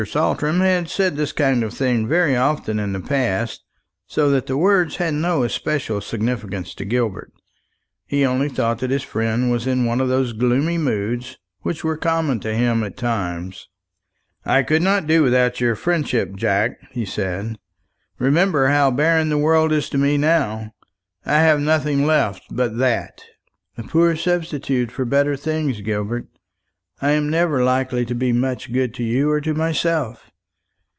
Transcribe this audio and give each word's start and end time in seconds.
Saltram 0.03 0.61
had 0.61 0.89
said 0.89 1.15
this 1.15 1.31
kind 1.31 1.61
of 1.63 1.75
thing 1.75 2.07
very 2.07 2.35
often 2.35 2.79
in 2.79 2.91
the 2.91 2.99
past, 2.99 3.63
so 4.07 4.31
that 4.31 4.47
the 4.47 4.57
words 4.57 4.95
had 4.95 5.13
no 5.13 5.43
especial 5.43 6.01
significance 6.01 6.73
to 6.73 6.85
Gilbert. 6.85 7.31
He 8.07 8.25
only 8.25 8.49
thought 8.49 8.79
that 8.79 8.89
his 8.89 9.03
friend 9.03 9.51
was 9.51 9.67
in 9.67 9.85
one 9.85 10.01
of 10.01 10.07
those 10.09 10.33
gloomy 10.33 10.79
moods 10.79 11.37
which 11.59 11.83
were 11.83 11.97
common 11.97 12.39
to 12.39 12.51
him 12.55 12.83
at 12.83 12.97
times. 12.97 13.69
"I 14.43 14.63
could 14.63 14.81
not 14.81 15.05
do 15.05 15.21
without 15.21 15.61
your 15.61 15.75
friendship, 15.75 16.35
Jack," 16.35 16.79
he 16.93 17.05
said. 17.05 17.59
"Remember 18.17 18.69
how 18.69 18.89
barren 18.89 19.29
the 19.29 19.37
world 19.37 19.71
is 19.71 19.87
to 19.89 19.99
me 19.99 20.17
now. 20.17 20.73
I 21.27 21.41
have 21.41 21.59
nothing 21.59 22.07
left 22.07 22.41
but 22.49 22.79
that." 22.79 23.23
"A 23.77 23.83
poor 23.83 24.15
substitute 24.15 24.91
for 24.91 25.05
better 25.05 25.35
things, 25.37 25.79
Gilbert. 25.81 26.25
I 27.03 27.13
am 27.13 27.31
never 27.31 27.63
likely 27.63 28.05
to 28.05 28.13
be 28.13 28.31
much 28.31 28.71
good 28.71 28.93
to 28.93 29.03
you 29.03 29.31
or 29.31 29.41
to 29.41 29.55
myself. 29.55 30.27